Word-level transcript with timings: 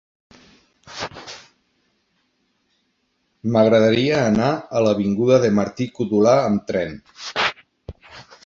M'agradaria 3.57 4.25
anar 4.33 4.49
a 4.79 4.83
l'avinguda 4.87 5.41
de 5.45 5.55
Martí-Codolar 5.61 6.37
amb 6.49 6.65
tren. 6.73 7.01